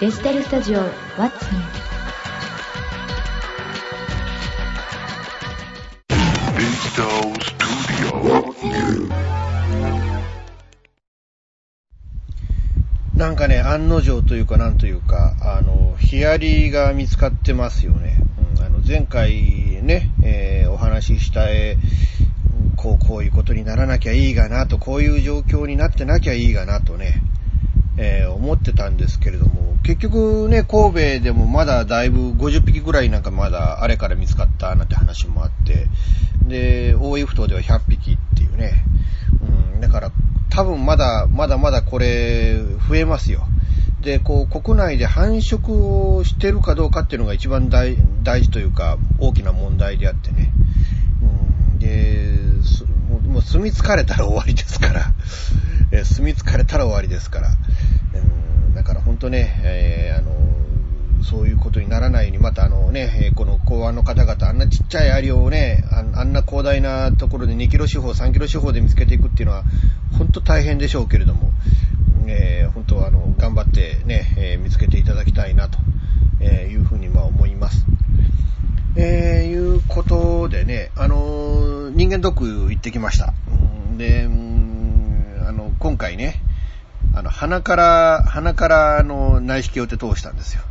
[0.00, 1.60] デジタルスタジオ What's New
[13.14, 18.22] なんかね、案の定というか、なんというか、あの、ヒアリが見つかってますよね。
[18.56, 21.76] うん、あの前回ね、えー、お話ししたえ、
[22.76, 27.20] こう、こういうことにならなきゃいいがなと、こういう状況になってなきゃいいがなとね、
[28.02, 35.86] えー、思ってたんですけれども、結局ね、神戸でもまだだいぶ50匹ぐらいなんかまだあれから見つかったなんて話もあって、
[36.48, 38.84] で、大井ふ頭では100匹っていうね、
[39.74, 40.12] うん、だから
[40.48, 42.58] 多分まだ、まだまだこれ
[42.88, 43.46] 増えますよ。
[44.00, 50.52] で、こう、国内で繁殖をしてるかどうかっていうのが一番大大事というか、大きな問題であってね。
[51.72, 52.38] うん、で、
[53.28, 55.12] もう住み着かれたら終わりですから、
[55.92, 57.50] え住み着かれたら終わりですから、
[58.14, 69.64] うん、だから本当ね、えー、あの、そういうことにならないように、またあのね、この公安の方々、あんなちっちゃいアリをね、あんな広大なところで2キロ四方、3キロ四方で見つけていくっていうのは、
[70.18, 71.52] 本当大変でしょうけれども、
[72.26, 75.78] えー、本当はあの、頑張ってね、えー、見つけていただきたいなと、
[76.40, 77.84] えいうふうにま思います。
[78.96, 83.34] えー、いうことでね、あの人間ドック行ってきました。
[83.96, 84.28] で、
[85.80, 86.42] 今回ね、
[87.14, 90.62] あの、鼻から、鼻からの内視鏡って通したんですよ。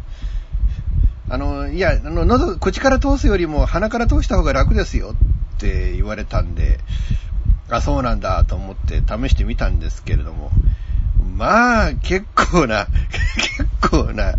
[1.30, 5.15] あの、いや、あの、喉、口から通すよりも鼻から通した方が楽ですよ
[5.56, 6.80] って言われたんで、
[7.72, 10.52] あ、そうなんだと思って試してみたんですけれども、
[11.36, 12.86] まあ、結構な、
[13.58, 14.36] 結構な、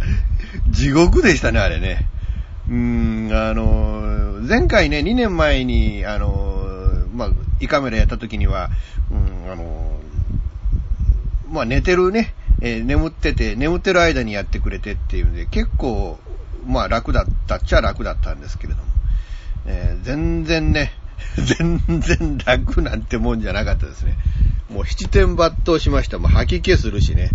[0.70, 2.06] 地獄でしたね、あれね。
[2.68, 6.64] うーん、あの、前回ね、2年前に、あの、
[7.12, 8.70] まあ、胃カメラやった時には、
[9.10, 9.14] う
[9.48, 10.00] ん、あの、
[11.50, 16.18] まあ、寝てるね、えー、眠ってて、眠ってる間にやってくれてっていうんで、結構、
[16.66, 18.84] まあ楽だったっちゃ楽だったんですけれども、
[19.66, 20.92] えー、全然ね、
[21.36, 24.16] 全然楽なんてもんじゃなかったですね。
[24.70, 26.18] もう七点抜刀しました。
[26.18, 27.30] もう吐き気するしね。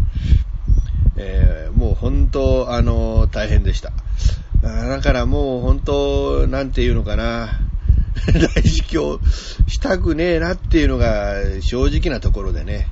[1.18, 3.92] えー、もう本当、あのー、大変でした。
[4.62, 7.60] だからもう本当、なんていうのかな。
[8.56, 9.20] 大司教
[9.68, 12.88] したくねえなっていうのが正直なところでね。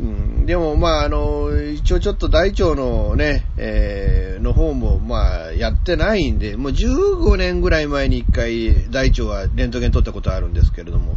[0.00, 11.16] うん、でも、まあ、あの、一応ちょっと大腸のね、えー、の方も、まあ、やってないんで、もう15年ぐらい前に一回大腸はレントゲン取ったことあるんですけれども、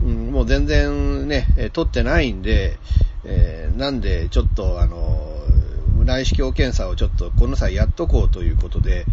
[0.00, 2.78] うん、もう全然ね、取ってないんで、
[3.24, 5.32] えー、なんで、ちょっと、あの、
[6.04, 9.04] 内視鏡検査をちょっとこの際やっとこうということで、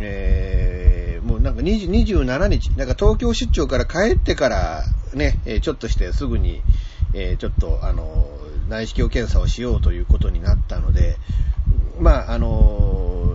[0.00, 4.82] えー、もうなんか20 27日、なんか東京出張から帰ってから
[5.14, 6.62] ね、ちょっとしてすぐに、
[7.14, 8.26] えー、ちょっと、あの、
[8.68, 11.16] 内視鏡検査をしようということになったので、
[11.98, 13.34] まあ、あの、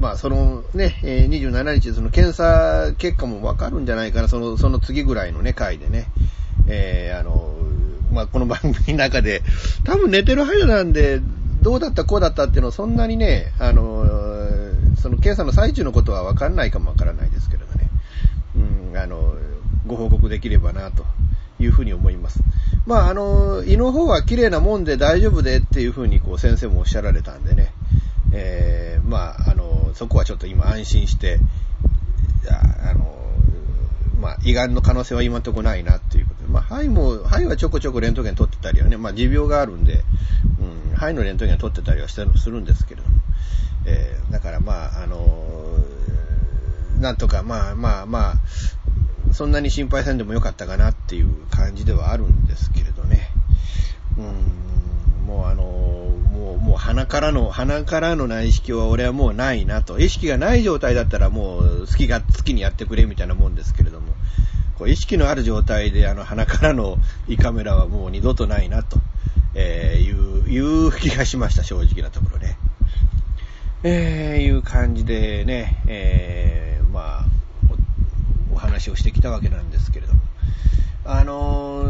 [0.00, 6.06] まあ、そのね、え、27日、その検査結果もわかるんじゃないかな、その、その次ぐらいのね、回でね、
[6.66, 7.56] えー、あの、
[8.12, 9.42] まあ、この番組の中で、
[9.84, 11.20] 多分寝てる間なんで、
[11.62, 14.06] どうだったこうだったっていうのをそんなにね、あの、
[15.00, 17.88] その検査の最中のことはわかんないかもわからないですけれどね、
[18.92, 19.34] うん、あの、
[19.86, 21.04] ご報告できればな、と。
[21.58, 22.40] いうふうに思います。
[22.86, 27.72] まあ、あの、胃の方は綺麗なもんで大丈夫でっていうふうにこう先生もおっしゃられたんでね、
[28.32, 31.38] えー、まあ、あの、そこはちょっと今安心して、
[32.50, 33.18] あの、
[34.20, 40.04] まあ、胃がんの可能性は今んとこないなっていうことで、まあ、肺も、肺はちょこちょこレントゲン取ってたりはね、まあ、持病があるんで、
[40.60, 43.16] うん、肺のレントゲン取ってたりはしてするんですけれども、
[43.86, 45.78] えー、だからまあ、あの
[47.00, 48.34] なんとかまあまあまあ、
[49.32, 53.30] そんなに心配せんでもよかったかなっていう感じではあるんですけれどね。
[54.16, 59.98] うん、もうあのもう、もう鼻からの、鼻からの内意識は俺はもうないなと。
[59.98, 64.12] 意識がない状態だったらもう好きが好きにやってくれみたいなもんですけれども、
[64.76, 68.98] こう意識のある状態であの鼻からの胃カメラはもう二度とないなと、
[69.54, 70.58] えー、いう、い
[70.88, 72.56] う気がしました、正直なところね。
[73.82, 77.27] えー、いう感じでね、えー、まあ、
[78.78, 80.20] 話をしてきたわけなんですけれども。
[81.04, 81.84] あの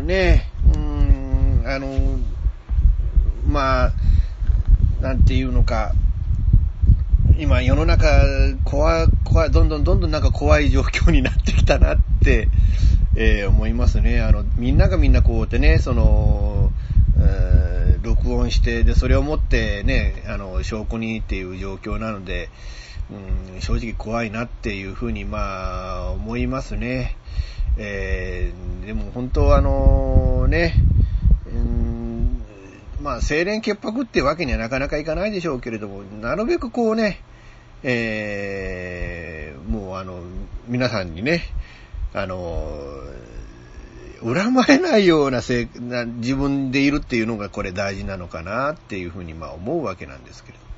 [0.00, 2.18] ー、ね、うん、あのー、
[3.46, 3.92] まあ、
[5.00, 5.92] なんていうのか、
[7.38, 8.06] 今世の中
[8.64, 12.48] 怖、怖い、どんどんどんどんなんか怖い状況になってきたなって、
[13.16, 14.20] えー、思いますね。
[14.20, 16.70] あの、みんながみんなこうってね、その、
[18.02, 22.50] 録音して、で、それを持ってね、あの、証拠にっていう状況なので、
[23.10, 27.16] うん、正直怖いなっていうふうに、まあ、思いますね。
[27.76, 30.74] えー、でも本当あのね、
[31.52, 32.42] うん、
[33.00, 37.20] まあ、清廉潔白ってわけにはなかなかいかないでしょうけれども、なるべくこうね、
[37.82, 40.20] えー、もうあの、
[40.68, 41.42] 皆さんにね、
[42.14, 42.70] あの、
[44.22, 50.73] 恨まれないようなせな自分でいるっていうのがこれ大事なのかなっていうふうにまあ思うわけなんですけれど。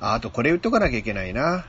[0.00, 1.64] あとこれ言っとかなきゃいけないな。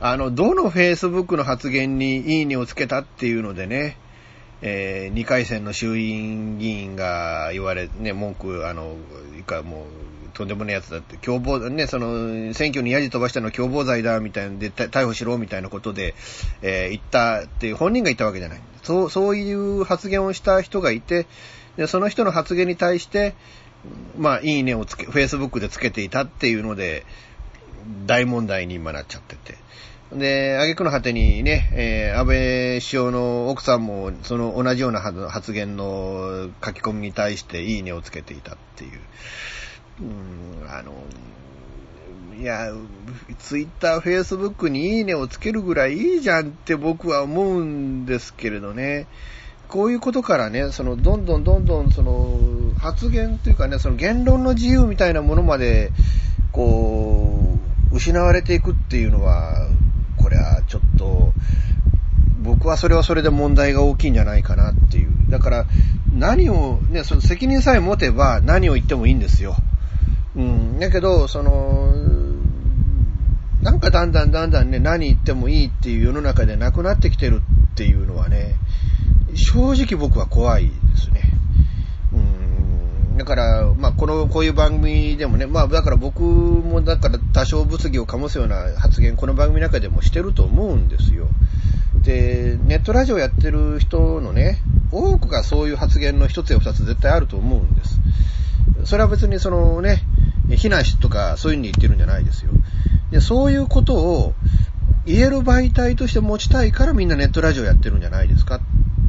[0.00, 3.96] あの、どの Facebook の発言にいいねをつけたっていうのでね、
[4.62, 8.96] えー、2回戦の衆院議員が言われ、ね、文句、あの、
[9.38, 9.86] いかもう、
[10.34, 16.14] とんでもないやつだって、共謀、ね、その、選挙にヤジ飛ばしたの共謀罪だ、みたいなで、逮捕しろ、みたいなことで、
[16.62, 18.60] えー、言ったっていう本人が言ったわけじゃない。
[18.82, 21.26] そう、そういう発言をした人がいて、
[21.76, 23.34] でその人の発言に対して、
[24.16, 27.04] まあ、いいねをつけ、Facebook でつけていたっていうので、
[28.06, 29.56] 大問題に今なっちゃってて。
[30.12, 32.36] で、挙句の果てにね、えー、安倍
[32.80, 39.00] 首相の奥さんも、その同じような発言の書き込みに対していいねをつけていたっていう。
[40.00, 40.92] うん、あの、
[42.38, 42.72] いや、
[43.38, 49.06] ツイッター、フェイスブックにいいねをつけるぐらいいいじゃんって僕は思うんですけれどね。
[49.68, 52.38] こういうことからね、その、どんどんどんどん、その、
[52.78, 55.92] 発言というかね、その言論の自由みたいなものまで、
[56.50, 57.21] こう、
[57.92, 59.68] 失われていくっていうのは、
[60.16, 61.32] これはちょっと、
[62.42, 65.12] 僕はそれはそれで問題が大きいんじゃないかなっていう。
[65.28, 65.66] だから、
[66.12, 69.56] 何を、ね、その責任さえ持てば何を言ってもいいんですよ。
[70.36, 70.78] うん。
[70.78, 71.92] だけど、その、
[73.62, 78.56] なんかだんだんだんだんね、何言ってもいいっていう世の中でなくなってきてるっていうのはね、
[79.34, 81.22] 正直僕は怖いですね。
[83.16, 91.28] だから、まあ、この、こういう番組でもね、まあ、だから僕も、だから多少物議を醸すような発言、この番組の中でもしてると思うんですよ。
[92.02, 94.58] で、ネットラジオやってる人のね、
[94.90, 98.00] 多くがそういう発言の一つや二つ絶対あると思うんです。
[98.84, 100.02] それは別にそのね、
[100.50, 102.50] 非難しとかそういう風に言ってるんじゃないですよ。
[103.10, 104.34] で、そういうことを
[105.06, 108.60] 言える媒体として持ちたいからみんなネットラジオやってるんじゃないですか？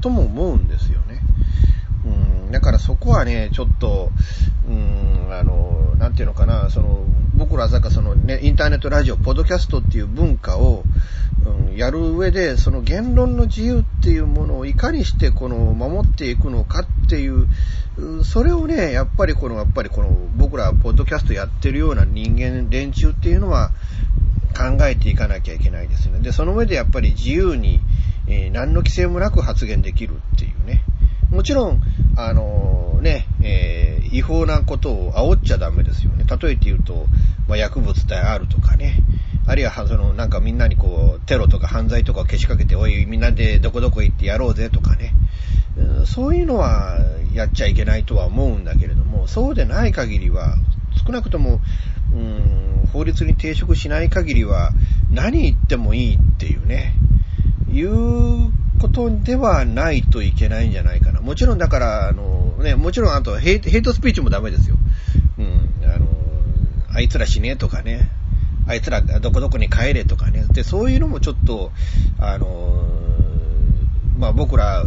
[0.01, 0.92] とも思うんですよ。
[2.53, 4.11] だからそこはね、ちょっと、
[4.69, 7.03] うん、あの、なんていうのかな、その、
[7.35, 10.83] 僕らはかそのね、インターネットラジオ、ポッドキャストっていう文化を、
[11.67, 17.47] うん、やる上で、その言論の自由っていうものをいかにしてこの守っていくのかっていう、
[18.23, 23.71] それをね、やっぱりこの、やっぱりこの、僕らポッドキャストやってるような人間、連中っていうのは
[24.55, 26.19] 考えていかなきゃいけないですね。
[26.19, 27.81] で、その上でやっぱり自由に、
[28.27, 30.83] えー、何の規制もなく発言できるっていうね。
[31.33, 31.81] もちろん、
[32.15, 36.25] あの、ね、えー、違法なことを煽っちゃダメですよね。
[36.25, 37.07] 例えて言うと、
[37.47, 38.99] まあ、薬物であるとかね、
[39.45, 45.13] あるいは、その、なんかみんなにこう、テロとか犯罪とかをけしかけて、おい、みんなでどこどこ行ってやろうぜとかね。
[46.05, 46.99] そういうのは
[47.33, 50.55] やっちゃいけないとは思うんだけれども、そうでない限りは、
[51.05, 51.61] 少なくとも、
[52.13, 54.71] うん、法律に抵触しない限りは、
[55.11, 56.93] 何言ってもいいっていうね、
[57.71, 61.21] いうことではないといけないんじゃないかな。
[61.21, 64.77] もちろんだから、あの、ね、もちろんあとヘイヘイトスピーチもダメですよ。
[65.37, 66.07] うん、あの、
[66.89, 68.09] あいつら死ねとかね、
[68.67, 70.45] あいつらどこどこに帰れとかね。
[70.51, 71.71] で、そういうのもちょっと、
[72.19, 72.83] あの、
[74.17, 74.83] まあ僕ら、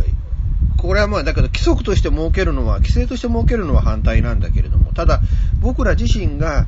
[0.76, 5.20] これはまあだけど規則として設けるのは、規制として設けるのは反対なんだけれども、ただ
[5.61, 6.66] 僕ら自身が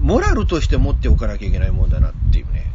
[0.00, 2.72] モラルとして持っておかなきゃいけないもんだなっていうね。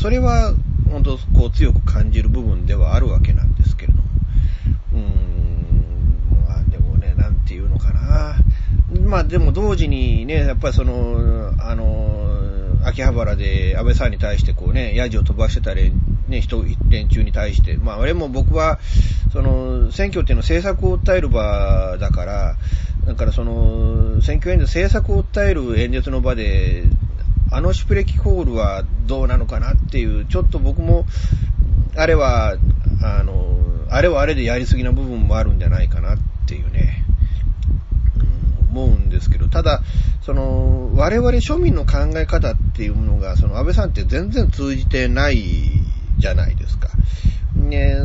[0.00, 0.54] それは
[0.90, 4.04] 本当こう強く感じる部分ではあるわけなんですけれども。
[4.92, 8.36] うーん、まあでもね、なんていうのかな。
[9.06, 12.30] まあでも同時にね、やっぱりその、あの、
[12.84, 15.92] 秋葉原で安倍さんに対してこうね、ヤジを飛ばしてたり、
[16.28, 18.78] ね、人、連中に対して、まああれも僕は、
[19.32, 22.56] その、選挙っていうのは政策を訴える場だから、
[23.06, 26.84] だからその、選挙演説、政策を訴える演説の場で、
[27.52, 31.04] あのシュプレキコールはどうなのかなっていう、ちょっと僕も、
[31.96, 32.56] あれは、
[33.02, 33.58] あの、
[33.90, 37.04] あれはあれでやりすぎな部分もあるんじゃないかなっていうね、
[38.70, 39.82] うん、思うんですけど、ただ、
[40.22, 45.42] その、我々庶民の考え方っていうものが、その安倍さんって全然通じてない
[46.18, 46.88] じゃないですか。
[47.56, 47.96] ね、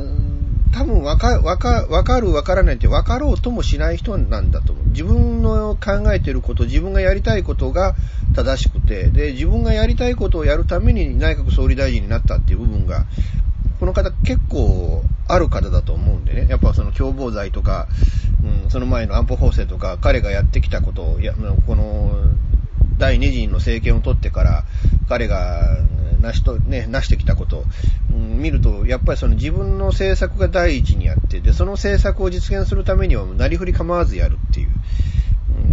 [0.75, 4.85] 多分わか、わか、わかるわからないって分かろうともしない人なんだと思う。
[4.87, 7.95] 自分の考えてること、自分がやりたいことが
[8.35, 13.05] 正しくて、で、自分がやりたいことをやるために内閣総理大臣になったっていう部分が、
[13.79, 16.47] この方結構ある方だと思うんでね。
[16.49, 17.87] やっぱその共謀罪とか、
[18.43, 21.33] うん、その前の安保法制とか、彼がやってきたことを、や
[21.65, 22.11] この
[22.97, 24.63] 第2陣の政権を取ってから、
[25.07, 25.77] 彼が
[26.21, 27.63] 成しと、ね、成してきたことを、
[28.11, 34.69] うん、見ると、やっぱりその自分の政策が第一にあって、で、その政策を実現するためには、なりふり構わずやるっていう。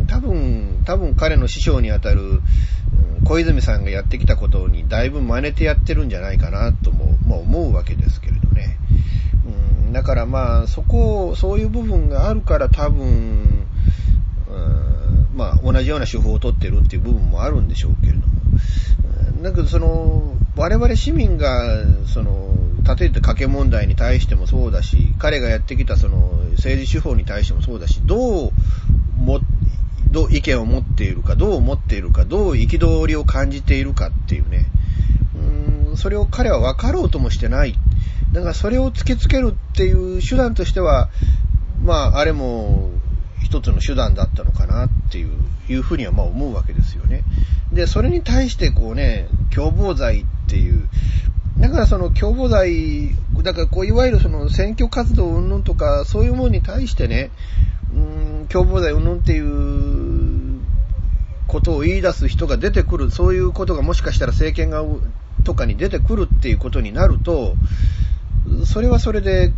[0.00, 2.40] うん、多分、多分彼の師匠にあたる、
[3.24, 8.78] 小泉さんがやってきたことにだいぶ真似てやってるんじゃないかなとも、まあ、思うわけですけれどね。
[9.86, 13.51] うん、だからまあ、そこを、そういう部分があるから多分、
[15.34, 18.32] まあ、同じような手法を取ってるっていう部分もあるんでしょうけれども、
[19.42, 22.54] なんかその、我々市民が、その、
[22.96, 28.52] 例えて賭け問題に対してもそうだし、彼がやってきたその政治手法に対してもそうだし、どう
[29.16, 29.40] も、
[30.10, 34.66] どう意見を持っているか、どう思っているか、どう憤りを感じているかっていうね、
[35.90, 37.76] うん、それを彼は分かろうともしてない。
[38.32, 41.08] だからそれを突きつけるっていう手段としては、
[41.82, 42.90] まあ、あれも、
[43.42, 45.30] 一つの手段だったのかなっていう、
[45.68, 47.22] いうふうにはまあ思うわけですよね。
[47.72, 50.88] で、それに対してこうね、共謀罪っていう、
[51.58, 53.10] だからその共謀罪、
[53.42, 57.30] だからこういわゆるその選挙活動云々とかそういうものに対してね、
[57.94, 60.60] うん、共謀罪云々っていう
[61.46, 64.82] ことを言い出す人が出てくる、そういうことがもしかしたら政権が
[65.44, 67.56] とかに出てくるっていうことになると、
[68.64, 69.52] それはそれで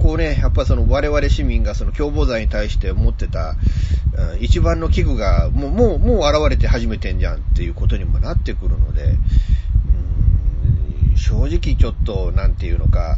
[0.00, 3.54] こうね、やっぱその我々市民がその共謀罪に対して持ってた、
[4.40, 9.08] 一番の器具がもう、もう、もう現れて始めてんじゃんっていうことにもなってくるので、う
[11.12, 13.16] ん正直ちょっと、なんていうのか、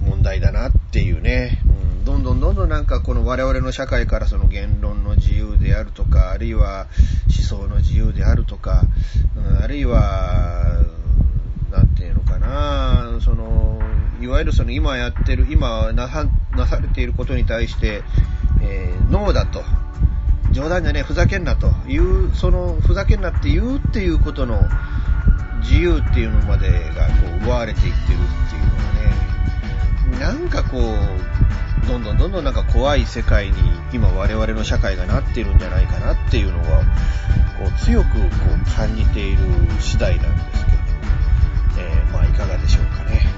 [0.00, 6.88] 問題だなっていうね、うん、どんどんどんどんなんかこの我々の社会からその言論の自由であるとか、あるいは
[7.28, 8.82] 思想の自由であるとか、
[9.36, 10.84] うん、あるいは、
[11.70, 13.80] なんていうのかな、その、
[14.20, 18.02] いわゆるその今やってる、今なさなされていることに対して、
[18.62, 19.62] えー、ノーだと。
[20.52, 24.60] 冗談じゃねえ、ふざけんなという、その、ふざけんなって言うっていうことの
[25.60, 33.54] 自由っていうのまでがこう奪われていってるっていうのはね、なんかこう、どんどんどんどんなんか怖い世界に
[33.92, 36.84] 今我々の社会がなってるんじゃないかなっていうのは、
[37.58, 39.38] こう強くこう感じている
[39.78, 40.78] 次第なんですけど、
[41.78, 43.29] えー、まあいかがでしょうかね。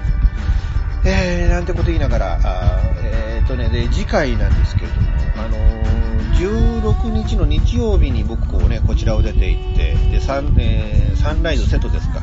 [1.05, 12.21] えー、なんてこと言いながら、あえー、とね、で、次回なんですけれども、あのー、16日の日曜日に僕こうね、こちらを出て行って、で、サン、えー、サンライズ瀬戸ですか。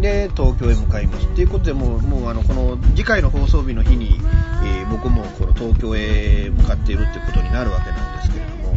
[0.00, 1.26] で、東京へ向かいます。
[1.34, 4.20] ということで、もう、もうあの、この次回の放送日の日に、
[4.64, 8.76] え、僕もこの東京へ向かっているってことになるわけなんですけれども、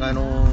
[0.00, 0.46] あの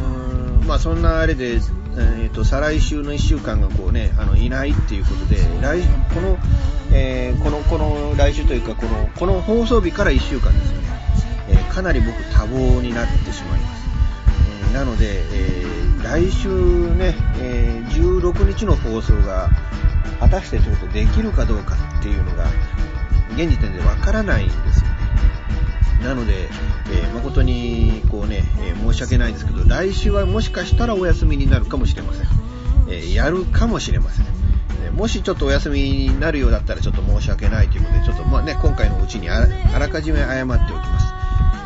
[0.61, 1.59] ー、まあそんなあれで、
[1.97, 5.81] えーと、再来週の1週間がこう、ね、あのいないっていうことで来
[6.13, 6.37] この、
[6.93, 10.87] えー、このこの来週というかこのこの放送日から1週間ですよね、
[11.49, 13.85] えー、かなり僕多忙になってしまいます、
[14.63, 15.65] えー、なので、え
[16.03, 16.49] 来週
[16.95, 19.49] ね、え16日の放送が
[20.19, 22.45] 果たしてちょっとできるかどうかっていうのが
[23.35, 24.88] 現時点でわからないんですよ。
[26.03, 32.27] なので、えー、誠にこうね、えー、申し訳ないですけど、来週はもしかしたらお休みになるかもしれません。
[32.89, 34.25] えー、やるかもしれません。
[34.85, 39.45] えもしちょっとお休みになるようだったらちょっと申し訳ないということで、ちょっとまあね、今回のうちにあ
[39.77, 41.13] らかじめ謝っておきます。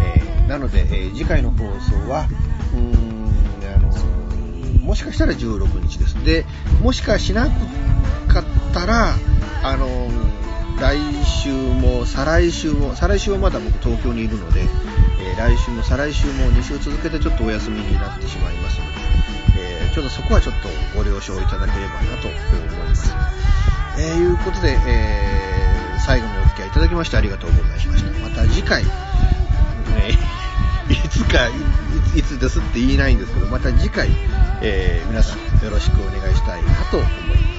[0.02, 2.28] えなので、え次回の放送は、
[2.74, 6.16] うーん、あのもしかしたら16日です。
[6.26, 6.46] で、
[6.82, 7.48] もしかしな
[8.28, 9.16] かったら、
[9.64, 9.88] あの
[10.80, 18.94] 来週も再来週も、再来週はまだ僕東京にいるので、えー、来週も再来週も2週続けてちょっとお休みになってしまいますので、
[19.58, 23.14] えー、ちょっとそこはちょっとご了承いただければなと思います。
[23.98, 28.20] えー、いうことで、えー、最後にお付き合いいただきましてありがとうございました。
[28.20, 28.90] また次回、 ね、
[30.90, 31.48] いつか
[32.16, 34.10] い、つですって言えないんですけど、また次回、
[34.62, 37.53] え、皆さんよろしくお願いしたいなと思います。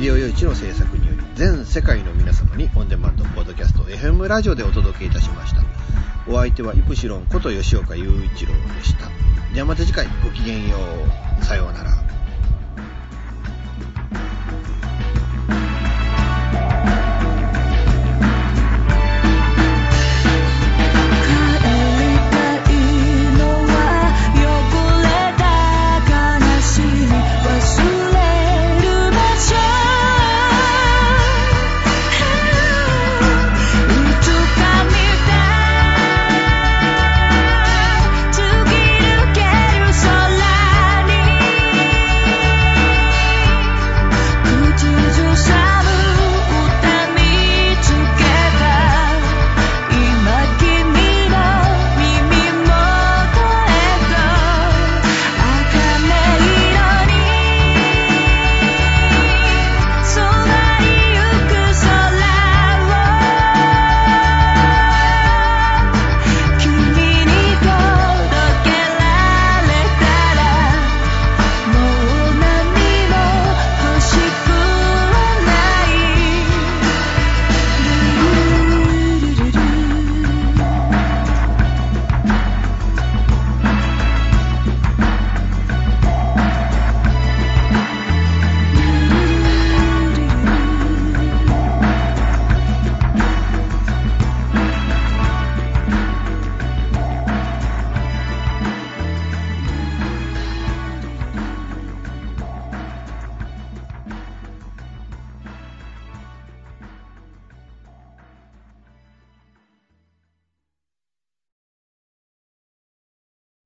[0.00, 5.62] ディオ用一の制作により全世界の皆様にオンデマンドポッドキャスト FM ラジオでお届けいたしました。
[6.28, 9.08] お相手はイプシロンこと吉岡雄一郎でした。
[9.52, 10.76] ではまた次回ごきげんよ
[11.40, 11.44] う。
[11.44, 12.07] さようなら。